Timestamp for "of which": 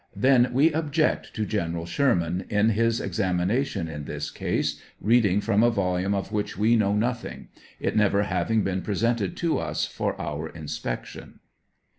6.15-6.57